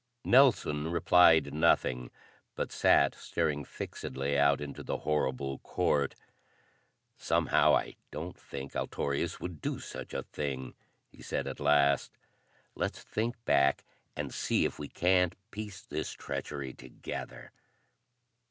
[0.25, 2.09] Nelson replied nothing,
[2.55, 6.15] but sat staring fixedly out into the horrible court.
[7.17, 10.73] "Somehow, I don't think Altorius would do such a thing,"
[11.11, 12.11] he said at last.
[12.73, 13.83] "Let's think back
[14.15, 17.51] and see if we can't piece this treachery together."